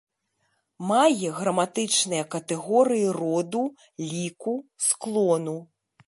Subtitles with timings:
[0.91, 3.61] Мае граматычныя катэгорыі роду,
[4.13, 4.55] ліку,
[4.87, 5.55] склону.